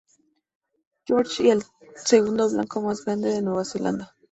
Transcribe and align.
George, 1.05 1.43
y 1.43 1.51
al 1.51 1.63
segundo 1.95 2.51
banco 2.51 2.81
más 2.81 3.05
grande 3.05 3.29
de 3.29 3.43
Nueva 3.43 3.63
Zelanda. 3.63 4.15